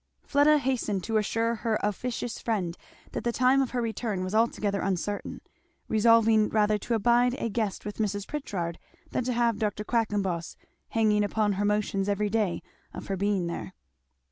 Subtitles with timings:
[0.23, 2.75] Fleda hastened to assure her officious friend
[3.11, 5.41] that the time of her return was altogether uncertain;
[5.87, 8.27] resolving rather to abide a guest with Mrs.
[8.27, 8.79] Pritchard
[9.11, 9.83] than to have Dr.
[9.83, 10.55] Quackenboss
[10.89, 12.63] hanging upon her motions every day
[12.95, 13.75] of her being there.